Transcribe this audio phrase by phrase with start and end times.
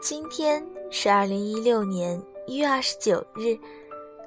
[0.00, 3.54] 今天是二零一六年一月二十九日，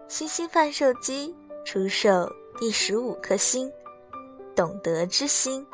[0.08, 1.34] 星星贩售机
[1.66, 3.72] 出售第十五颗星——
[4.56, 5.66] 懂得之星。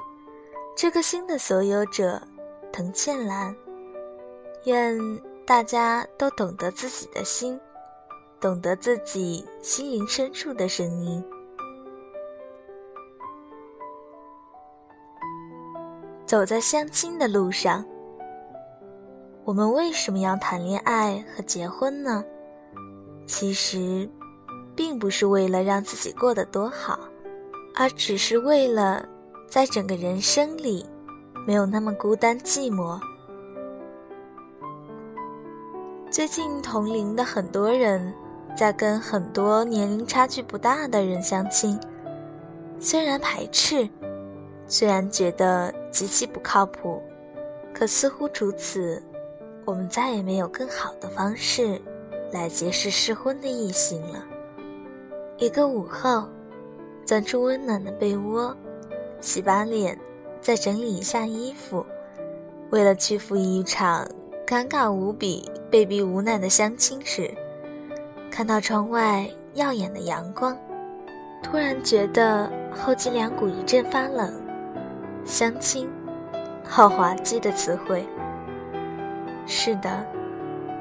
[0.73, 2.21] 这颗星的所有者
[2.71, 3.53] 藤倩兰，
[4.63, 4.97] 愿
[5.45, 7.59] 大家都懂得自己的心，
[8.39, 11.21] 懂得自己心灵深处的声音。
[16.25, 17.85] 走在相亲的路上。
[19.49, 22.23] 我们为什么要谈恋爱和结婚呢？
[23.25, 24.07] 其实，
[24.75, 26.99] 并不是为了让自己过得多好，
[27.73, 29.03] 而只是为了
[29.47, 30.85] 在整个人生里
[31.47, 32.99] 没有那么孤单寂寞。
[36.11, 38.13] 最近同龄的很多人
[38.55, 41.79] 在跟很多年龄差距不大的人相亲，
[42.79, 43.89] 虽然排斥，
[44.67, 47.01] 虽然觉得极其不靠谱，
[47.73, 49.01] 可似乎除此。
[49.69, 51.79] 我们再也没有更好的方式
[52.31, 54.25] 来结识适婚的异性了。
[55.37, 56.27] 一个午后，
[57.05, 58.57] 钻出温暖的被窝，
[59.21, 59.95] 洗把脸，
[60.41, 61.85] 再整理一下衣服，
[62.71, 64.07] 为了去赴一场
[64.43, 67.31] 尴尬无比、被逼无奈的相亲时，
[68.31, 70.57] 看到窗外耀眼的阳光，
[71.43, 74.33] 突然觉得后脊梁骨一阵发冷。
[75.23, 75.87] 相亲，
[76.63, 78.03] 好滑稽的词汇。
[79.51, 80.05] 是的，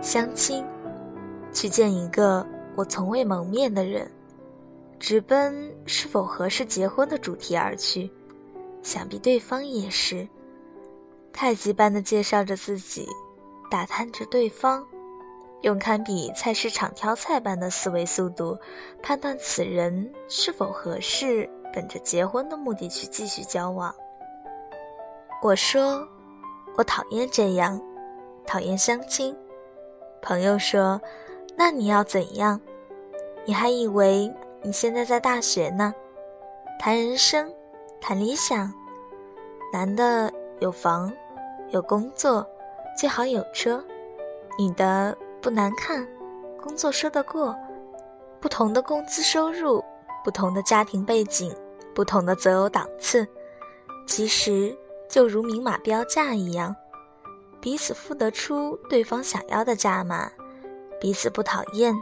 [0.03, 0.63] 相亲，
[1.55, 4.09] 去见一个我从未谋面的人，
[5.01, 8.11] 直奔是否合适结婚的主题而去。
[8.83, 10.29] 想必对方也是，
[11.33, 13.09] 太极般的介绍着自己，
[13.71, 14.87] 打探着对方，
[15.63, 18.57] 用堪比菜市场挑菜般的思维速度
[19.03, 23.93] 判断此人是否合适，本着结婚的目的去继续交往。
[25.43, 26.07] 我说，
[26.77, 27.81] 我讨厌这样。
[28.49, 29.37] 讨厌相亲，
[30.23, 30.99] 朋友说
[31.55, 32.59] ：“那你要怎样？
[33.45, 34.33] 你还以为
[34.63, 35.95] 你现在在大学呢？
[36.79, 37.53] 谈人生，
[38.01, 38.73] 谈理想。
[39.71, 41.13] 男的有房，
[41.69, 42.49] 有工作，
[42.99, 43.85] 最好有车；
[44.59, 46.09] 女的不难看，
[46.59, 47.55] 工作说得过。
[48.41, 49.85] 不同的工资收入，
[50.25, 51.55] 不同的家庭背景，
[51.95, 53.29] 不同的择偶档次，
[54.07, 54.75] 其实
[55.07, 56.75] 就如明码标价一样。”
[57.61, 60.31] 彼此付得出对方想要的价码，
[61.01, 61.95] 彼此不讨厌，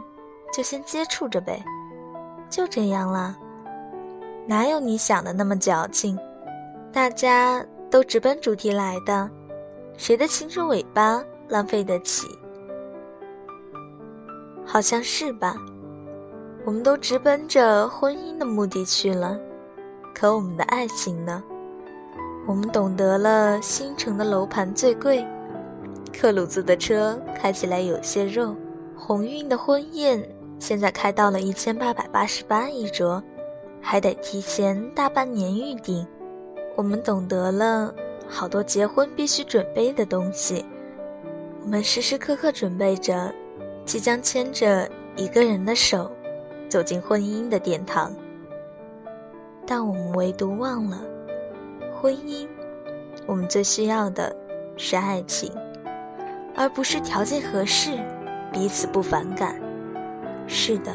[0.53, 1.63] 就先接触着呗，
[2.49, 3.35] 就这样了。
[4.45, 6.17] 哪有你想的那么矫情？
[6.93, 9.29] 大家都直奔主题来的，
[9.97, 12.27] 谁的青春尾巴浪费得起？
[14.65, 15.55] 好像是吧？
[16.65, 19.39] 我们都直奔着婚姻的目的去了，
[20.13, 21.43] 可我们的爱情呢？
[22.45, 25.25] 我们懂得了新城的楼盘最贵。
[26.19, 28.55] 克鲁兹的车开起来有些肉，
[28.95, 33.21] 鸿运的婚宴现在开到了一千八百八十八一桌，
[33.79, 36.05] 还得提前大半年预定。
[36.75, 37.93] 我们懂得了
[38.27, 40.65] 好多结婚必须准备的东西，
[41.61, 43.31] 我们时时刻刻准备着，
[43.85, 46.11] 即将牵着一个人的手，
[46.67, 48.11] 走进婚姻的殿堂。
[49.67, 50.99] 但我们唯独忘了，
[52.01, 52.47] 婚姻，
[53.27, 54.35] 我们最需要的
[54.77, 55.51] 是爱情。
[56.57, 57.99] 而不是条件合适，
[58.51, 59.55] 彼此不反感。
[60.47, 60.91] 是的，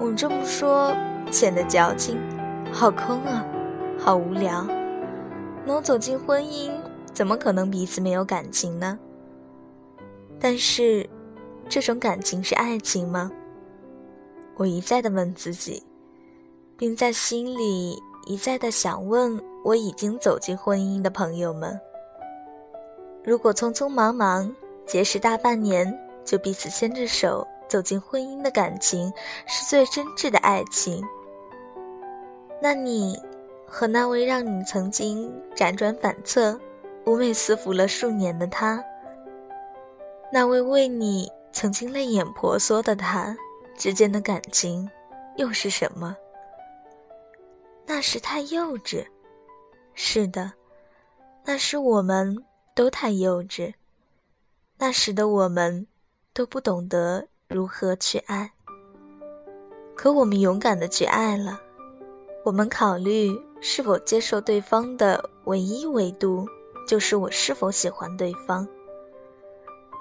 [0.00, 0.96] 我这么说
[1.30, 2.18] 显得矫情，
[2.72, 3.44] 好空啊，
[3.98, 4.66] 好无聊。
[5.66, 6.72] 能走进婚姻，
[7.12, 8.98] 怎么可能彼此没有感情呢？
[10.40, 11.06] 但是，
[11.68, 13.30] 这种感情是爱情吗？
[14.56, 15.82] 我一再的问自己，
[16.78, 21.78] 并在心里一再的想问我已经走进婚姻的朋友们。
[23.26, 24.54] 如果匆匆忙忙
[24.86, 25.92] 结识大半年
[26.24, 29.12] 就彼此牵着手走进婚姻的感情
[29.48, 31.04] 是最真挚的爱情，
[32.62, 33.20] 那你
[33.66, 36.56] 和那位让你曾经辗转反侧、
[37.04, 38.80] 妩媚私服了数年的他，
[40.32, 43.36] 那位为你曾经泪眼婆娑的他
[43.76, 44.88] 之间的感情
[45.36, 46.16] 又是什么？
[47.84, 49.04] 那时太幼稚，
[49.94, 50.52] 是的，
[51.44, 52.44] 那是我们。
[52.76, 53.72] 都太幼稚，
[54.76, 55.86] 那时的我们
[56.34, 58.52] 都不懂得如何去爱。
[59.94, 61.58] 可我们勇敢的去爱了，
[62.44, 66.46] 我们考虑是否接受对方的唯一维度，
[66.86, 68.68] 就是我是否喜欢对方。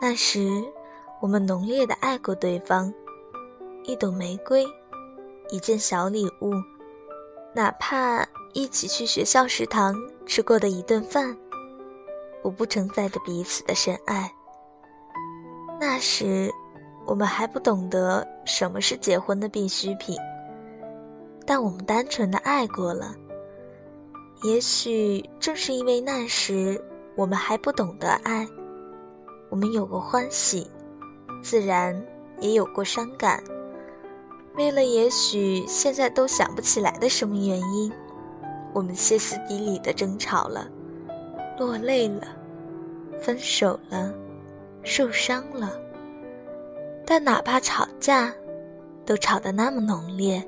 [0.01, 0.61] 那时，
[1.21, 2.93] 我们浓烈的爱过对方，
[3.85, 4.67] 一朵玫瑰，
[5.49, 6.51] 一件小礼物，
[7.53, 9.95] 哪怕一起去学校食堂
[10.25, 11.37] 吃过的一顿饭。
[12.45, 14.31] 我不承载着彼此的深爱，
[15.79, 16.53] 那时，
[17.03, 20.15] 我们还不懂得什么是结婚的必需品，
[21.43, 23.15] 但我们单纯的爱过了。
[24.43, 26.79] 也许正是因为那时
[27.15, 28.47] 我们还不懂得爱，
[29.49, 30.69] 我们有过欢喜，
[31.41, 31.99] 自然
[32.39, 33.43] 也有过伤感。
[34.55, 37.91] 为了也许现在都想不起来的什么原因，
[38.71, 40.69] 我们歇斯底里的争吵了，
[41.57, 42.27] 落泪了，
[43.19, 44.13] 分手了，
[44.83, 45.79] 受伤了。
[47.05, 48.33] 但哪怕吵架，
[49.05, 50.43] 都吵得那么浓烈，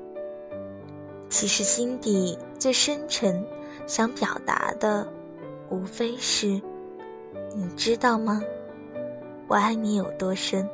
[1.28, 3.44] 其实心底最深沉。
[3.86, 5.06] 想表达的，
[5.70, 6.60] 无非是，
[7.56, 8.42] 你知道吗？
[9.46, 10.68] 我爱你有多深？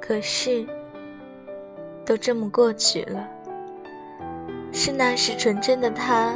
[0.00, 0.64] 可是，
[2.06, 3.28] 都这么过去了，
[4.72, 6.34] 是那时纯真的他，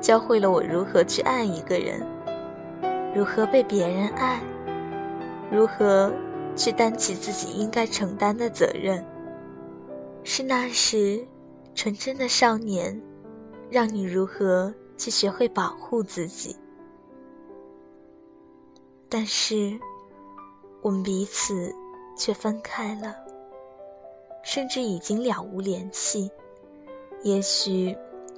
[0.00, 2.04] 教会了我如何去爱一个人，
[3.14, 4.40] 如何被别人爱，
[5.50, 6.12] 如何
[6.56, 9.04] 去担起自己应该承担的责任。
[10.24, 11.24] 是那时，
[11.74, 13.00] 纯真的少年，
[13.70, 16.56] 让你如何去学会保护自己。
[19.08, 19.78] 但是，
[20.82, 21.72] 我们彼此
[22.16, 23.14] 却分开了，
[24.42, 26.30] 甚至已经了无联系。
[27.24, 27.96] 也许，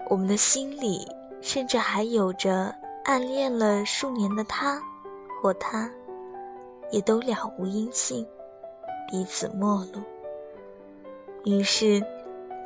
[0.08, 1.06] 我们的心里
[1.40, 2.72] 甚至还有着
[3.04, 4.80] 暗恋了数年的他，
[5.42, 5.90] 或他，
[6.92, 8.24] 也都了无音信，
[9.10, 10.00] 彼此陌路。
[11.44, 12.00] 于是，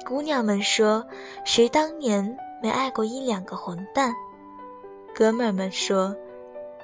[0.07, 1.03] 姑娘们说
[1.43, 4.15] ：“谁当年没爱过一两个混蛋？”
[5.17, 6.15] 哥们儿们说：“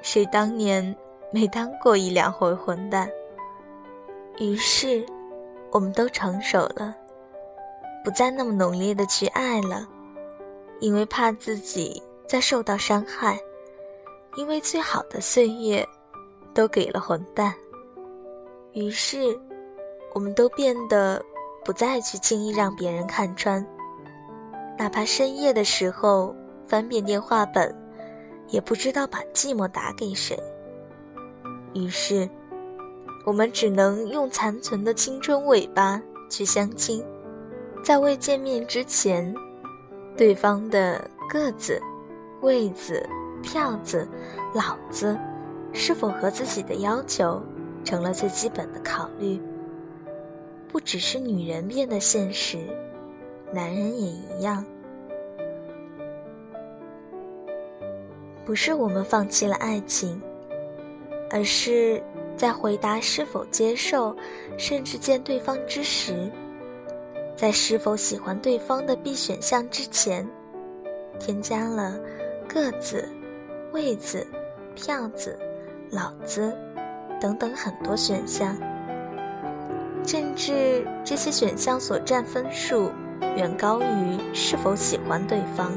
[0.01, 0.97] 谁当年
[1.31, 3.07] 没当过一两回混蛋？”
[4.41, 5.05] 于是，
[5.71, 6.97] 我们都成熟了，
[8.07, 9.85] 不再那么浓烈的去爱了，
[10.79, 13.37] 因为怕自己再受到伤害，
[14.37, 15.85] 因为最好的岁月
[16.55, 17.53] 都给了混蛋。
[18.75, 19.37] 于是，
[20.15, 21.21] 我们都变得。
[21.65, 23.67] 不再去轻易让别人看穿，
[24.79, 26.33] 哪怕深夜的时候
[26.65, 27.77] 翻遍电话本，
[28.47, 30.39] 也不知道把寂寞打给谁。
[31.75, 32.31] 于是，
[33.25, 36.01] 我们只能用残存的青春尾巴
[36.31, 37.05] 去相亲，
[37.87, 39.33] 在未见面之前，
[40.17, 41.81] 对方的个子、
[42.41, 43.09] 位子、
[43.45, 44.09] 票子、
[44.53, 45.17] 老子，
[45.73, 47.41] 是否和自己的要求，
[47.85, 49.41] 成了最基本的考虑。
[50.67, 52.59] 不只是女人变得现实，
[53.53, 54.65] 男人也一样。
[58.45, 60.21] 不是我们放弃了爱情，
[61.31, 62.03] 而是
[62.37, 64.13] 在回答是否接受，
[64.59, 66.29] 甚至见对方之时，
[67.37, 70.27] 在是否喜欢对方的 B 选项之前，
[71.21, 72.01] 添加了
[72.49, 73.07] 个子、
[73.73, 74.27] 位子、
[74.75, 75.39] 票子、
[75.91, 76.57] 老子
[77.21, 78.57] 等等很多选项。
[80.07, 82.91] 甚至这些选项所占分数
[83.37, 85.73] 远高于是否喜欢对方，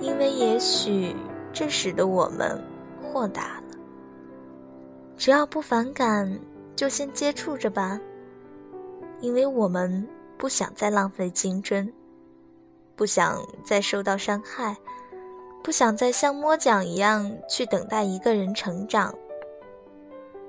[0.00, 1.14] 因为也许
[1.52, 2.62] 这使得我们
[3.02, 3.76] 豁达了。
[5.16, 6.38] 只要不反感，
[6.76, 7.98] 就先接触着吧，
[9.20, 11.92] 因为我们不想再浪费青春，
[12.94, 14.76] 不想再受到伤害，
[15.62, 19.14] 不想再像摸奖一样去等待一个人成长，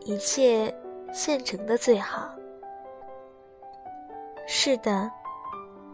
[0.04, 0.74] 一切。
[1.14, 2.30] 现成的最好。
[4.46, 5.10] 是的，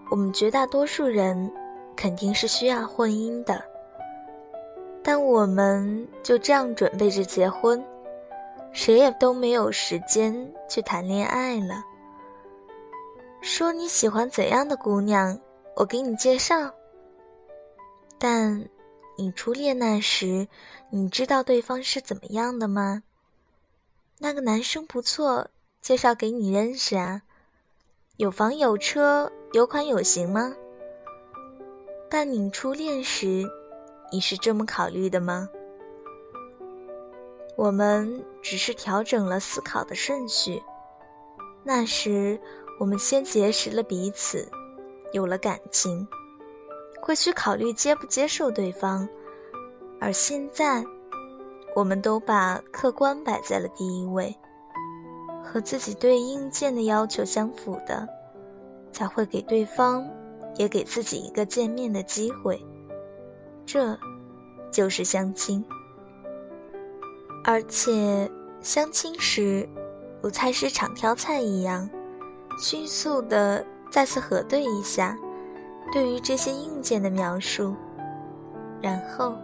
[0.10, 1.50] 我们绝大多数人
[1.96, 3.64] 肯定是需要婚姻的，
[5.04, 7.82] 但我们就这样准备着结婚，
[8.72, 10.36] 谁也都没有时间
[10.68, 11.84] 去谈恋爱了。
[13.46, 15.38] 说你喜欢怎样的姑娘，
[15.76, 16.74] 我给你介绍。
[18.18, 18.70] 但
[19.18, 20.48] 你初恋那时，
[20.90, 23.04] 你知道对方是怎么样的吗？
[24.20, 25.50] 那个男生不错，
[25.82, 27.24] 介绍给你认识啊。
[28.16, 30.56] 有房有车，有款有型吗？
[32.10, 33.46] 但你初恋时，
[34.10, 35.50] 你是这么考虑的吗？
[37.58, 40.64] 我们只是调整了思考的顺序。
[41.66, 42.40] 那时，
[42.80, 44.48] 我们先结识了彼此，
[45.12, 46.08] 有了感情，
[47.02, 49.08] 会去考虑接不接受对方。
[50.00, 50.84] 而现在。
[51.76, 54.32] 我们都把客观摆在了第一位，
[55.44, 58.08] 和自己对硬件的要求相符的，
[58.92, 60.08] 才会给对方，
[60.56, 62.64] 也给自己一个见面的机会。
[63.66, 63.98] 这，
[64.72, 65.66] 就是相亲。
[67.44, 68.30] 而且，
[68.62, 69.68] 相亲时，
[70.22, 71.90] 如菜市场挑菜一样，
[72.60, 75.18] 迅速的再次核对一下，
[75.92, 77.76] 对于这些硬件的描述，
[78.82, 79.36] 然后。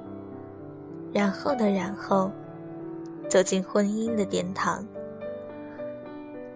[1.11, 2.31] 然后的然后，
[3.27, 4.85] 走进婚姻的殿堂。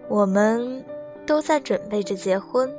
[0.08, 0.84] 我们
[1.26, 2.72] 都在准备着结婚，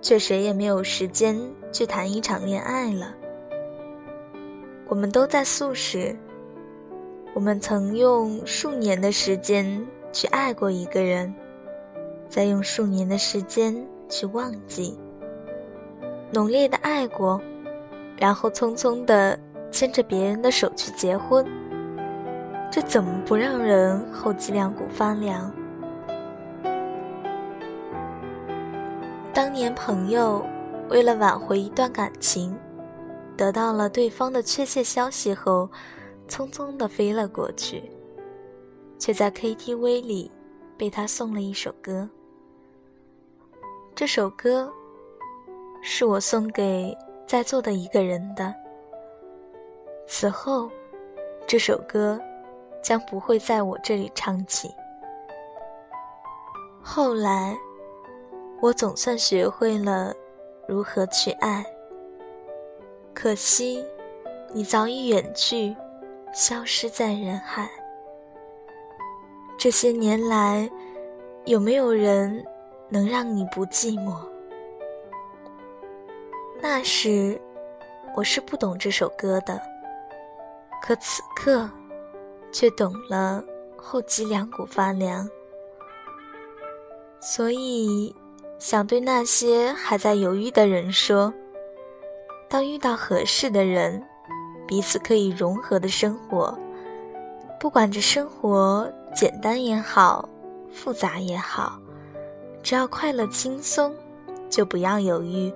[0.00, 1.36] 却谁也没有时间
[1.72, 3.12] 去谈一场恋爱了。
[4.86, 6.16] 我们都在素食。
[7.34, 11.34] 我们曾用数年的时间去爱过一个人，
[12.28, 13.74] 再用数年的时间
[14.08, 14.98] 去忘记。
[16.30, 17.40] 浓烈的爱过，
[18.16, 19.38] 然后匆匆的
[19.70, 21.46] 牵着别人的手去结婚，
[22.70, 25.50] 这怎么不让人后脊梁骨发凉？
[29.32, 30.44] 当年朋友
[30.90, 32.54] 为了挽回一段感情，
[33.36, 35.70] 得到了对方的确切消息后，
[36.28, 37.90] 匆匆的飞了过去，
[38.98, 40.30] 却在 KTV 里
[40.76, 42.08] 被他送了一首歌。
[43.98, 44.72] 这首歌。
[45.80, 48.54] 是我送给在座的一个人的。
[50.06, 50.70] 此后，
[51.48, 52.20] 这首歌
[52.80, 54.72] 将不会在我这里唱起。
[56.80, 57.58] 后来，
[58.60, 60.14] 我总算学会了
[60.68, 61.66] 如何去爱。
[63.12, 63.84] 可惜，
[64.52, 65.76] 你早已远去，
[66.32, 67.68] 消失在人海。
[69.58, 70.70] 这些年来，
[71.46, 72.46] 有没有人
[72.88, 74.16] 能让你不寂寞？
[76.60, 77.40] 那时，
[78.16, 79.60] 我是不懂这首歌的，
[80.82, 81.70] 可此刻，
[82.50, 83.44] 却懂了，
[83.76, 85.28] 后脊梁骨发凉。
[87.20, 88.14] 所以，
[88.58, 91.32] 想对那些还在犹豫的人说：
[92.48, 94.02] 当遇到合适的人，
[94.66, 96.58] 彼此可以融合的生活，
[97.60, 100.28] 不管这生活简单也好，
[100.72, 101.78] 复杂也好，
[102.68, 103.94] 只要快乐轻松，
[104.50, 105.50] 就不要犹豫。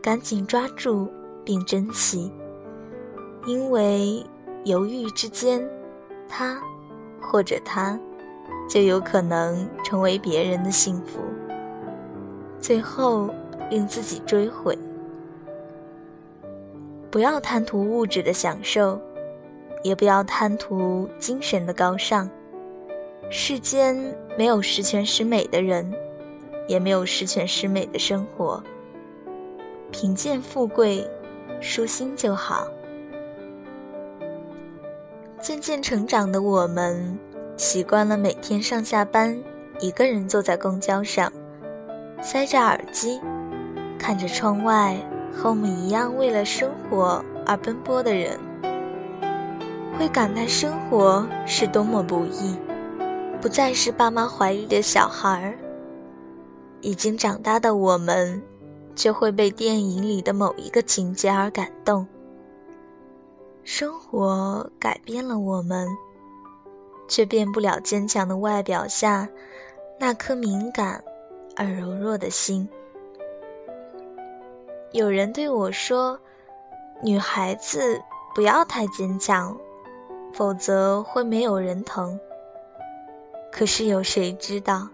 [0.00, 1.06] 赶紧抓住
[1.44, 2.32] 并珍惜，
[3.44, 4.24] 因为
[4.64, 5.62] 犹豫之间，
[6.26, 6.58] 他
[7.20, 8.00] 或者他，
[8.66, 11.20] 就有可能成为别人的幸福，
[12.58, 13.28] 最后
[13.68, 14.78] 令自己追悔。
[17.10, 18.98] 不要贪图物质的享受，
[19.82, 22.26] 也不要贪图精神的高尚。
[23.28, 23.94] 世间
[24.38, 25.94] 没有十全十美的人，
[26.66, 28.62] 也没有十全十美的生活。
[29.90, 31.06] 贫贱富贵，
[31.60, 32.66] 舒心就好。
[35.40, 37.18] 渐渐成长的我们，
[37.56, 39.36] 习惯了每天上下班
[39.80, 41.32] 一个人坐在公交上，
[42.22, 43.20] 塞着耳机，
[43.98, 44.96] 看着窗外
[45.34, 48.38] 和我们一样为了生活而奔波的人，
[49.98, 52.56] 会感叹生活是多么不易。
[53.40, 55.58] 不再是爸妈怀里的小孩儿，
[56.82, 58.42] 已经长大的我们。
[58.94, 62.06] 就会被电影里的某一个情节而感动。
[63.64, 65.88] 生活改变了我们，
[67.08, 69.26] 却变不了坚强的外表下
[69.98, 71.02] 那颗敏感
[71.56, 72.68] 而柔弱的心。
[74.92, 76.20] 有人对我说
[77.02, 77.98] ：“女孩子
[78.34, 79.56] 不要太坚强，
[80.34, 82.20] 否则会没有人疼。”
[83.50, 84.86] 可是有谁知道，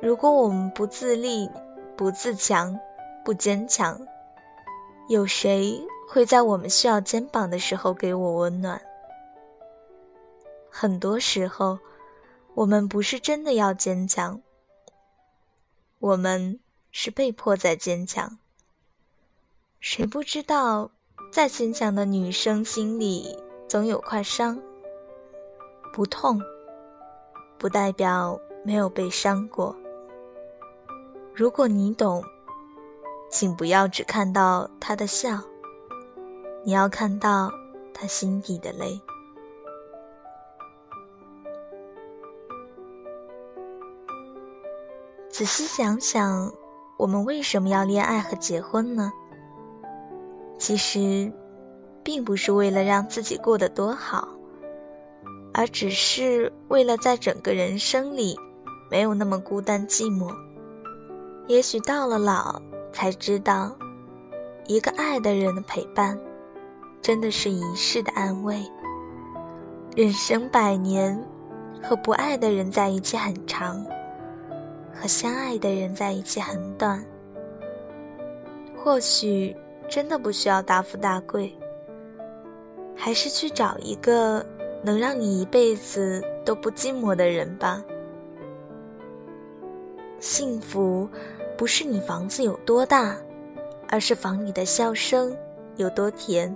[0.00, 1.50] 如果我们不自立、
[1.96, 2.78] 不自强？
[3.24, 4.00] 不坚强，
[5.08, 8.80] 有谁会在我们需要肩膀的时候给我温暖？
[10.70, 11.78] 很多时候，
[12.54, 14.40] 我们不是真的要坚强，
[15.98, 16.58] 我们
[16.90, 18.38] 是被迫在坚强。
[19.78, 20.90] 谁不知道，
[21.30, 23.38] 再坚强的女生心里
[23.68, 24.58] 总有块伤？
[25.92, 26.40] 不痛，
[27.58, 29.76] 不代表没有被伤过。
[31.38, 32.20] 如果你懂。
[33.30, 35.38] 请不要只看到他的笑，
[36.64, 37.52] 你要看到
[37.94, 39.00] 他心底的泪。
[45.28, 46.52] 仔细想想，
[46.96, 49.12] 我们为什么要恋爱和结婚呢？
[50.58, 51.30] 其实，
[52.02, 54.26] 并不是为了让自己过得多好，
[55.54, 58.36] 而只是为了在整个人生里
[58.90, 60.47] 没有那么孤单寂寞。
[61.48, 62.62] 也许到了老。
[62.90, 63.76] 才知道，
[64.66, 66.18] 一个爱的人的陪伴，
[67.00, 68.60] 真的是一世的安慰。
[69.94, 71.16] 人生百年，
[71.80, 73.84] 和不爱的人在一起很长，
[74.92, 77.04] 和相爱的人在一起很短。
[78.74, 79.54] 或许
[79.88, 81.56] 真的不需要大富大贵，
[82.96, 84.44] 还是去找一个
[84.82, 87.80] 能让你一辈子都不寂寞的人吧。
[90.18, 91.08] 幸福。
[91.58, 93.16] 不是你房子有多大，
[93.88, 95.36] 而是房里的笑声
[95.74, 96.54] 有多甜；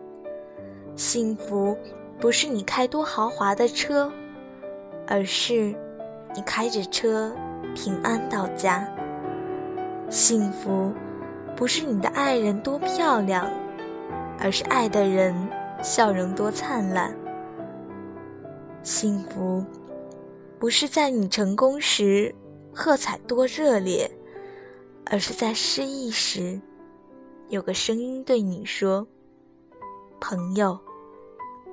[0.94, 1.76] 幸福
[2.20, 4.08] 不是你开多豪华的车，
[5.08, 5.74] 而是
[6.36, 7.34] 你开着车
[7.74, 8.88] 平安到家。
[10.08, 10.92] 幸福
[11.56, 13.50] 不是你的爱人多漂亮，
[14.38, 15.34] 而是爱的人
[15.82, 17.12] 笑容多灿烂。
[18.84, 19.64] 幸福
[20.60, 22.32] 不是在你成功时
[22.72, 24.08] 喝彩多热烈，
[25.06, 26.60] 而是在失意时
[27.48, 29.06] 有个声音对你说
[30.20, 30.78] ：“朋友。”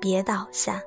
[0.02, 0.82] 别倒下。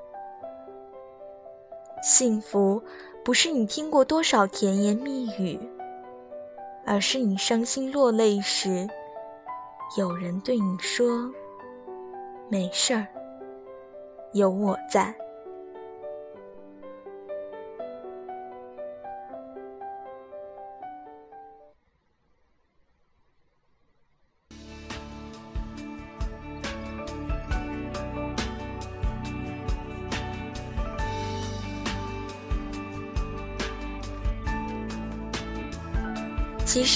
[2.01, 2.81] 幸福
[3.23, 5.59] 不是你听过多少甜言蜜语，
[6.83, 8.87] 而是你伤心落泪时，
[9.97, 11.31] 有人对你说
[12.49, 13.07] ：“没事儿，
[14.33, 15.15] 有我在。”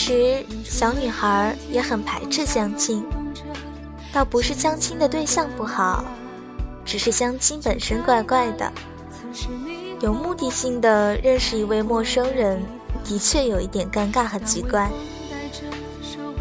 [0.07, 3.03] 其实，小女孩也很排斥相亲，
[4.13, 6.05] 倒不是相亲的对象不好，
[6.85, 8.71] 只是相亲本身怪怪的。
[9.99, 12.63] 有目的性的认识一位陌生人，
[13.03, 14.89] 的确有一点尴尬和奇怪。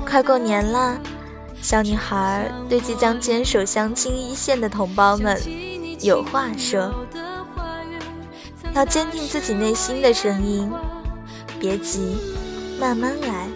[0.08, 0.96] 快过年啦，
[1.60, 5.36] 小女孩对即将坚守相亲一线的同胞们
[6.02, 6.94] 有话说：
[8.74, 10.70] 要坚定自己内心的声音，
[11.58, 12.16] 别急。
[12.78, 13.48] 慢慢来，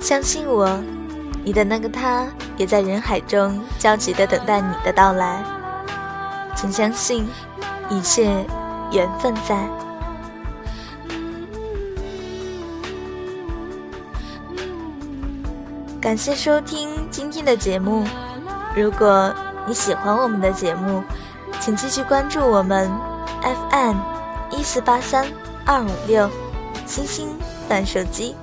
[0.00, 0.80] 相信我，
[1.44, 2.26] 你的那个他
[2.56, 5.42] 也在人海中焦急地等待你的到来。
[6.54, 7.26] 请相信，
[7.90, 8.46] 一切
[8.92, 9.68] 缘分在。
[16.00, 18.06] 感谢收听今天的节目。
[18.76, 19.34] 如果
[19.66, 21.02] 你喜欢我们的节目，
[21.60, 22.88] 请继续关注我们
[23.42, 23.96] FM
[24.52, 25.26] 一四八三
[25.64, 26.30] 二五六，
[26.86, 27.36] 星星。
[27.68, 28.36] 短手机，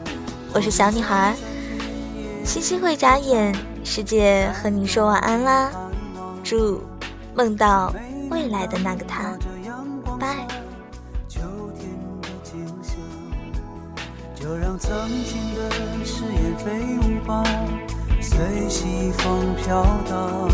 [0.53, 1.35] 我是小女孩。
[2.45, 5.71] 星星会眨眼，世界和你说晚安啦！
[6.43, 6.83] 祝
[7.33, 7.91] 梦到
[8.29, 9.35] 未来的那个他，
[10.19, 10.47] 拜。
[14.35, 14.91] 就让曾
[15.23, 15.71] 经的
[16.03, 17.43] 誓言飞舞吧，
[18.21, 20.49] 随西风飘荡。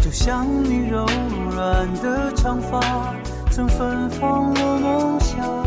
[0.00, 1.06] 就像你柔
[1.50, 3.14] 软的长发，
[3.50, 5.63] 曾芬芳我梦想。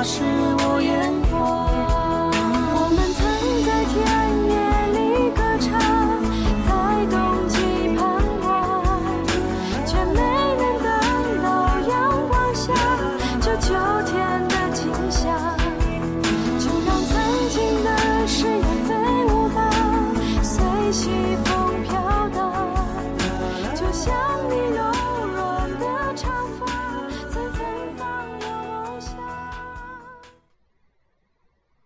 [0.00, 1.17] 那是我眼